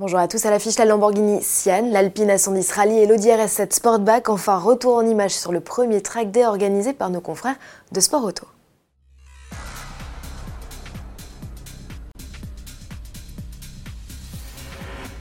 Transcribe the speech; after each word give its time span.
Bonjour 0.00 0.18
à 0.18 0.28
tous, 0.28 0.46
à 0.46 0.50
l'affiche 0.50 0.78
la 0.78 0.86
Lamborghini 0.86 1.42
Sian, 1.42 1.90
l'Alpine 1.90 2.30
A110 2.30 2.72
Rally 2.72 3.00
et 3.00 3.06
l'Audi 3.06 3.28
RS7 3.28 3.74
Sportback, 3.74 4.30
enfin 4.30 4.56
retour 4.56 4.96
en 4.96 5.04
image 5.04 5.32
sur 5.32 5.52
le 5.52 5.60
premier 5.60 6.00
track 6.00 6.30
day 6.30 6.46
organisé 6.46 6.94
par 6.94 7.10
nos 7.10 7.20
confrères 7.20 7.56
de 7.92 8.00
Sport 8.00 8.24
Auto. 8.24 8.46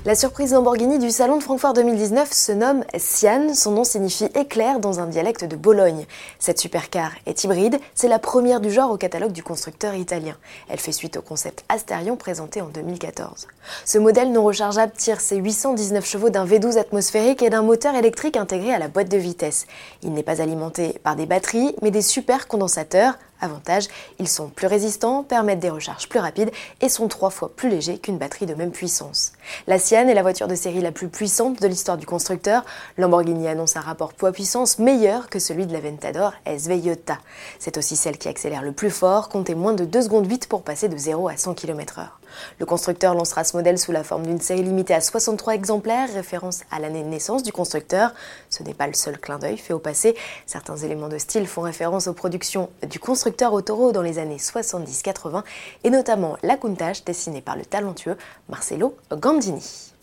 La 0.10 0.16
surprise 0.16 0.54
Lamborghini 0.54 0.98
du 0.98 1.12
salon 1.12 1.38
de 1.38 1.44
Francfort 1.44 1.74
2019 1.74 2.34
se 2.34 2.52
nomme 2.52 2.84
Sian, 2.98 3.54
son 3.54 3.74
nom 3.74 3.84
signifie 3.84 4.26
éclair 4.34 4.80
dans 4.80 5.00
un 5.00 5.06
dialecte 5.06 5.46
de 5.46 5.56
Bologne. 5.56 6.08
Cette 6.40 6.58
supercar 6.58 7.12
est 7.28 7.44
hybride, 7.44 7.80
c'est 7.94 8.08
la 8.08 8.18
première 8.18 8.60
du 8.60 8.72
genre 8.72 8.90
au 8.90 8.98
catalogue 8.98 9.34
du 9.34 9.44
constructeur 9.44 9.94
italien. 9.94 10.36
Elle 10.68 10.80
fait 10.80 10.94
suite 10.94 11.18
au 11.18 11.22
concept 11.22 11.64
Asterion 11.70 12.16
présenté 12.16 12.60
en 12.60 12.70
2014. 12.70 13.46
Ce 13.86 14.00
modèle 14.00 14.32
non 14.32 14.44
rechargeable 14.44 14.94
tire 14.98 15.22
ses 15.22 15.36
819 15.36 16.04
chevaux 16.04 16.32
d'un 16.32 16.48
V12 16.48 16.80
atmosphérique 16.80 17.44
et 17.44 17.52
d'un 17.52 17.62
moteur 17.62 17.94
électrique 17.94 18.36
intégré 18.36 18.74
à 18.74 18.80
la 18.80 18.88
boîte 18.88 19.10
de 19.10 19.18
vitesse. 19.18 19.68
Il 20.02 20.14
n'est 20.14 20.24
pas 20.24 20.42
alimenté 20.42 21.00
par 21.04 21.18
des 21.18 21.28
batteries, 21.28 21.76
mais 21.84 21.92
des 21.92 22.02
supercondensateurs 22.02 23.14
Avantage, 23.42 23.88
ils 24.20 24.28
sont 24.28 24.48
plus 24.48 24.68
résistants, 24.68 25.24
permettent 25.24 25.60
des 25.60 25.70
recharges 25.70 26.10
plus 26.10 26.20
rapides 26.20 26.52
et 26.82 26.90
sont 26.90 27.08
trois 27.08 27.30
fois 27.30 27.52
plus 27.56 27.70
légers 27.70 27.98
qu'une 27.98 28.18
batterie 28.18 28.46
de 28.46 28.54
même 28.54 28.72
puissance. 28.72 29.34
La 29.68 29.80
Sienne 29.80 30.10
est 30.10 30.14
la 30.14 30.22
voiture 30.22 30.48
de 30.48 30.56
série 30.56 30.82
la 30.82 30.92
plus 30.92 31.08
puissante 31.08 31.62
de 31.62 31.68
l'histoire 31.68 31.98
du 31.98 32.06
constructeur. 32.06 32.66
Lamborghini 32.98 33.48
annonce 33.48 33.78
un 33.78 33.82
rapport 33.82 34.14
poids-puissance 34.14 34.80
meilleur 34.80 35.30
que 35.30 35.40
celui 35.40 35.66
de 35.66 35.74
la 35.74 35.80
Ventador 35.80 36.34
SV 36.46 36.78
Iota. 36.78 37.18
C'est 37.60 37.78
aussi 37.78 37.96
celle 37.96 38.18
qui 38.18 38.28
accélère 38.28 38.62
le 38.62 38.72
plus 38.72 38.92
fort, 38.92 39.30
comptez 39.30 39.56
moins 39.56 39.74
de 39.74 39.86
2 39.86 40.02
secondes 40.04 40.30
8 40.30 40.48
pour 40.48 40.64
passer 40.64 40.90
de 40.90 40.98
0 40.98 41.30
à 41.30 41.38
100 41.38 41.54
km/h. 41.54 42.19
Le 42.60 42.66
constructeur 42.66 43.14
lancera 43.14 43.44
ce 43.44 43.56
modèle 43.56 43.78
sous 43.78 43.92
la 43.92 44.04
forme 44.04 44.26
d'une 44.26 44.42
série 44.42 44.64
limitée 44.64 44.94
à 44.94 45.02
63 45.02 45.54
exemplaires, 45.54 46.12
référence 46.14 46.62
à 46.72 46.80
l'année 46.80 47.04
de 47.04 47.08
naissance 47.08 47.44
du 47.44 47.52
constructeur. 47.52 48.14
Ce 48.50 48.64
n'est 48.64 48.74
pas 48.74 48.88
le 48.88 48.94
seul 48.94 49.20
clin 49.20 49.40
d'œil 49.40 49.58
fait 49.58 49.74
au 49.74 49.80
passé. 49.80 50.16
Certains 50.46 50.78
éléments 50.78 51.10
de 51.10 51.18
style 51.18 51.48
font 51.48 51.62
référence 51.62 52.08
aux 52.08 52.14
productions 52.14 52.70
du 52.88 53.00
constructeur 53.00 53.54
Autoro 53.54 53.92
dans 53.92 54.02
les 54.02 54.20
années 54.20 54.38
70-80 54.38 55.44
et 55.84 55.90
notamment 55.90 56.38
la 56.44 56.58
Countach 56.58 57.04
dessinée 57.04 57.42
par 57.42 57.56
le 57.56 57.66
talentueux 57.66 58.18
Marcelo 58.50 58.96
Gandini. 59.12 59.94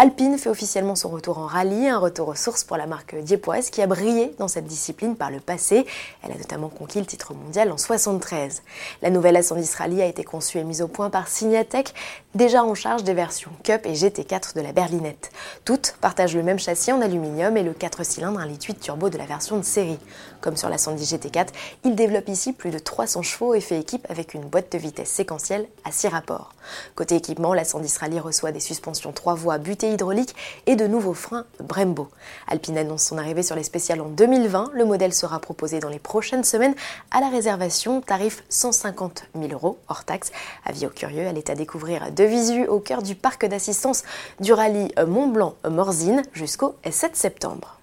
Alpine 0.00 0.38
fait 0.38 0.48
officiellement 0.48 0.94
son 0.94 1.08
retour 1.08 1.38
en 1.38 1.46
rallye, 1.46 1.88
un 1.88 1.98
retour 1.98 2.28
aux 2.28 2.36
sources 2.36 2.62
pour 2.62 2.76
la 2.76 2.86
marque 2.86 3.16
diepoise 3.16 3.68
qui 3.68 3.82
a 3.82 3.88
brillé 3.88 4.32
dans 4.38 4.46
cette 4.46 4.66
discipline 4.66 5.16
par 5.16 5.32
le 5.32 5.40
passé. 5.40 5.86
Elle 6.22 6.30
a 6.30 6.36
notamment 6.36 6.68
conquis 6.68 7.00
le 7.00 7.04
titre 7.04 7.34
mondial 7.34 7.72
en 7.72 7.76
73. 7.76 8.62
La 9.02 9.10
nouvelle 9.10 9.34
A110 9.34 9.76
Rallye 9.76 10.00
a 10.00 10.06
été 10.06 10.22
conçue 10.22 10.58
et 10.58 10.62
mise 10.62 10.82
au 10.82 10.86
point 10.86 11.10
par 11.10 11.26
Signatech, 11.26 11.92
déjà 12.36 12.62
en 12.62 12.76
charge 12.76 13.02
des 13.02 13.12
versions 13.12 13.50
Cup 13.64 13.86
et 13.86 13.94
GT4 13.94 14.54
de 14.54 14.60
la 14.60 14.70
berlinette. 14.70 15.32
Toutes 15.64 15.96
partagent 16.00 16.36
le 16.36 16.44
même 16.44 16.60
châssis 16.60 16.92
en 16.92 17.00
aluminium 17.00 17.56
et 17.56 17.64
le 17.64 17.72
4 17.72 18.04
cylindres 18.04 18.38
1 18.38 18.46
litre 18.46 18.66
8 18.66 18.78
turbo 18.78 19.08
de 19.10 19.18
la 19.18 19.26
version 19.26 19.56
de 19.56 19.64
série. 19.64 19.98
Comme 20.40 20.56
sur 20.56 20.68
la 20.68 20.78
110 20.78 21.12
GT4, 21.12 21.48
il 21.82 21.96
développe 21.96 22.28
ici 22.28 22.52
plus 22.52 22.70
de 22.70 22.78
300 22.78 23.22
chevaux 23.22 23.52
et 23.52 23.60
fait 23.60 23.80
équipe 23.80 24.06
avec 24.08 24.34
une 24.34 24.42
boîte 24.42 24.70
de 24.70 24.78
vitesse 24.78 25.10
séquentielle 25.10 25.66
à 25.84 25.90
6 25.90 26.06
rapports. 26.06 26.54
Côté 26.94 27.16
équipement, 27.16 27.52
la 27.52 27.64
110 27.64 27.98
Rallye 27.98 28.20
reçoit 28.20 28.52
des 28.52 28.60
suspensions 28.60 29.10
3 29.10 29.34
voies 29.34 29.58
butées 29.58 29.87
hydraulique 29.92 30.34
et 30.66 30.76
de 30.76 30.86
nouveaux 30.86 31.14
freins 31.14 31.44
Brembo. 31.60 32.08
Alpine 32.46 32.78
annonce 32.78 33.04
son 33.04 33.18
arrivée 33.18 33.42
sur 33.42 33.56
les 33.56 33.62
spéciales 33.62 34.00
en 34.00 34.08
2020. 34.08 34.70
Le 34.74 34.84
modèle 34.84 35.12
sera 35.12 35.38
proposé 35.38 35.80
dans 35.80 35.88
les 35.88 35.98
prochaines 35.98 36.44
semaines 36.44 36.74
à 37.10 37.20
la 37.20 37.28
réservation, 37.28 38.00
tarif 38.00 38.44
150 38.48 39.24
000 39.34 39.52
euros 39.52 39.78
hors 39.88 40.04
taxe. 40.04 40.30
Avis 40.64 40.86
aux 40.86 40.90
curieux, 40.90 41.22
elle 41.22 41.38
est 41.38 41.50
à 41.50 41.54
découvrir 41.54 42.12
de 42.12 42.24
visu 42.24 42.66
au 42.66 42.80
cœur 42.80 43.02
du 43.02 43.14
parc 43.14 43.46
d'assistance 43.46 44.04
du 44.40 44.52
rallye 44.52 44.92
Mont-Blanc-Morzine 45.06 46.22
jusqu'au 46.32 46.74
7 46.88 47.16
septembre. 47.16 47.77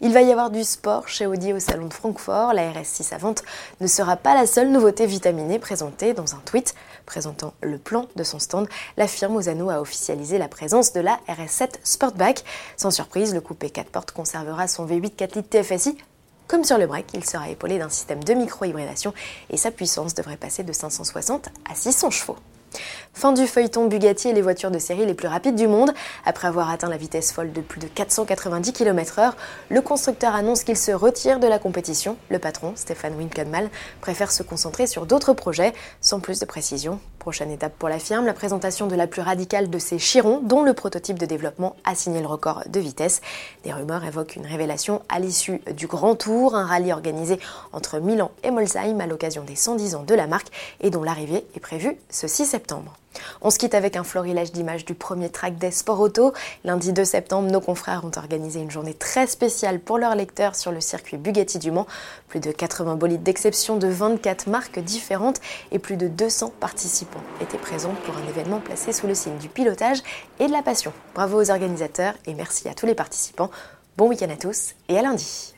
Il 0.00 0.12
va 0.12 0.22
y 0.22 0.30
avoir 0.30 0.50
du 0.50 0.64
sport 0.64 1.08
chez 1.08 1.26
Audi 1.26 1.52
au 1.52 1.58
salon 1.58 1.86
de 1.86 1.92
Francfort. 1.92 2.52
La 2.54 2.72
RS6 2.72 3.14
à 3.14 3.18
vente 3.18 3.42
ne 3.80 3.86
sera 3.86 4.16
pas 4.16 4.34
la 4.34 4.46
seule 4.46 4.70
nouveauté 4.70 5.06
vitaminée 5.06 5.58
présentée 5.58 6.14
dans 6.14 6.34
un 6.34 6.40
tweet 6.44 6.74
présentant 7.06 7.54
le 7.60 7.78
plan 7.78 8.06
de 8.16 8.24
son 8.24 8.38
stand. 8.38 8.68
La 8.96 9.08
firme 9.08 9.36
Osano 9.36 9.70
a 9.70 9.80
officialisé 9.80 10.38
la 10.38 10.48
présence 10.48 10.92
de 10.92 11.00
la 11.00 11.18
RS7 11.28 11.70
Sportback. 11.82 12.44
Sans 12.76 12.90
surprise, 12.90 13.34
le 13.34 13.40
coupé 13.40 13.70
4 13.70 13.90
portes 13.90 14.12
conservera 14.12 14.68
son 14.68 14.86
V8 14.86 15.10
4 15.16 15.36
litres 15.36 15.50
TFSI 15.50 15.98
comme 16.48 16.64
sur 16.64 16.78
le 16.78 16.86
break, 16.86 17.08
il 17.12 17.26
sera 17.26 17.50
épaulé 17.50 17.78
d'un 17.78 17.90
système 17.90 18.24
de 18.24 18.32
micro-hybridation 18.32 19.12
et 19.50 19.58
sa 19.58 19.70
puissance 19.70 20.14
devrait 20.14 20.38
passer 20.38 20.62
de 20.62 20.72
560 20.72 21.50
à 21.70 21.74
600 21.74 22.10
chevaux. 22.10 22.36
Fin 23.12 23.32
du 23.32 23.46
feuilleton 23.46 23.86
Bugatti 23.86 24.28
et 24.28 24.32
les 24.32 24.42
voitures 24.42 24.70
de 24.70 24.78
série 24.78 25.04
les 25.04 25.14
plus 25.14 25.28
rapides 25.28 25.56
du 25.56 25.66
monde. 25.66 25.92
Après 26.24 26.46
avoir 26.46 26.70
atteint 26.70 26.88
la 26.88 26.96
vitesse 26.96 27.32
folle 27.32 27.52
de 27.52 27.60
plus 27.60 27.80
de 27.80 27.88
490 27.88 28.72
km/h, 28.72 29.32
le 29.70 29.80
constructeur 29.80 30.34
annonce 30.34 30.62
qu'il 30.62 30.76
se 30.76 30.92
retire 30.92 31.40
de 31.40 31.46
la 31.46 31.58
compétition. 31.58 32.16
Le 32.30 32.38
patron, 32.38 32.72
Stéphane 32.76 33.16
Winkelmann, 33.16 33.68
préfère 34.00 34.30
se 34.30 34.42
concentrer 34.42 34.86
sur 34.86 35.06
d'autres 35.06 35.32
projets, 35.32 35.72
sans 36.00 36.20
plus 36.20 36.38
de 36.38 36.44
précision. 36.44 37.00
Prochaine 37.28 37.50
étape 37.50 37.74
pour 37.78 37.90
la 37.90 37.98
firme, 37.98 38.24
la 38.24 38.32
présentation 38.32 38.86
de 38.86 38.94
la 38.94 39.06
plus 39.06 39.20
radicale 39.20 39.68
de 39.68 39.78
ces 39.78 39.98
chirons, 39.98 40.40
dont 40.42 40.62
le 40.62 40.72
prototype 40.72 41.18
de 41.18 41.26
développement 41.26 41.76
a 41.84 41.94
signé 41.94 42.22
le 42.22 42.26
record 42.26 42.62
de 42.66 42.80
vitesse. 42.80 43.20
Des 43.64 43.72
rumeurs 43.74 44.02
évoquent 44.02 44.36
une 44.36 44.46
révélation 44.46 45.02
à 45.10 45.18
l'issue 45.18 45.60
du 45.76 45.86
Grand 45.86 46.14
Tour, 46.14 46.54
un 46.54 46.64
rallye 46.64 46.90
organisé 46.90 47.38
entre 47.74 47.98
Milan 47.98 48.30
et 48.44 48.50
Molsheim 48.50 48.98
à 49.02 49.06
l'occasion 49.06 49.44
des 49.44 49.56
110 49.56 49.94
ans 49.96 50.04
de 50.04 50.14
la 50.14 50.26
marque 50.26 50.48
et 50.80 50.88
dont 50.88 51.02
l'arrivée 51.02 51.44
est 51.54 51.60
prévue 51.60 51.98
ce 52.08 52.26
6 52.26 52.46
septembre. 52.46 52.96
On 53.40 53.50
se 53.50 53.58
quitte 53.58 53.74
avec 53.74 53.96
un 53.96 54.04
florilège 54.04 54.52
d'images 54.52 54.84
du 54.84 54.94
premier 54.94 55.28
track 55.28 55.56
des 55.58 55.70
Sport 55.70 56.00
Auto. 56.00 56.32
Lundi 56.64 56.92
2 56.92 57.04
septembre, 57.04 57.50
nos 57.50 57.60
confrères 57.60 58.04
ont 58.04 58.16
organisé 58.16 58.60
une 58.60 58.70
journée 58.70 58.94
très 58.94 59.26
spéciale 59.26 59.80
pour 59.80 59.98
leurs 59.98 60.14
lecteurs 60.14 60.54
sur 60.56 60.72
le 60.72 60.80
circuit 60.80 61.16
Bugatti 61.16 61.58
du 61.58 61.70
Mans. 61.70 61.86
Plus 62.28 62.40
de 62.40 62.50
80 62.50 62.96
bolides 62.96 63.22
d'exception 63.22 63.76
de 63.76 63.88
24 63.88 64.48
marques 64.48 64.78
différentes 64.78 65.40
et 65.72 65.78
plus 65.78 65.96
de 65.96 66.08
200 66.08 66.52
participants 66.60 67.17
étaient 67.40 67.58
présents 67.58 67.94
pour 68.04 68.16
un 68.16 68.28
événement 68.28 68.60
placé 68.60 68.92
sous 68.92 69.06
le 69.06 69.14
signe 69.14 69.38
du 69.38 69.48
pilotage 69.48 70.02
et 70.38 70.46
de 70.46 70.52
la 70.52 70.62
passion. 70.62 70.92
Bravo 71.14 71.42
aux 71.42 71.50
organisateurs 71.50 72.14
et 72.26 72.34
merci 72.34 72.68
à 72.68 72.74
tous 72.74 72.86
les 72.86 72.94
participants. 72.94 73.50
Bon 73.96 74.08
week-end 74.08 74.30
à 74.30 74.36
tous 74.36 74.74
et 74.88 74.98
à 74.98 75.02
lundi. 75.02 75.57